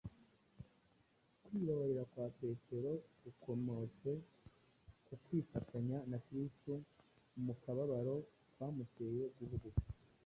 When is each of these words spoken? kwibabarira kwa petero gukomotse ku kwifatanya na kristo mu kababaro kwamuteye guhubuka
kwibabarira 1.45 2.03
kwa 2.11 2.25
petero 2.37 2.91
gukomotse 3.23 4.09
ku 5.05 5.13
kwifatanya 5.23 5.97
na 6.09 6.17
kristo 6.25 6.73
mu 7.45 7.53
kababaro 7.63 8.15
kwamuteye 8.53 9.23
guhubuka 9.37 9.85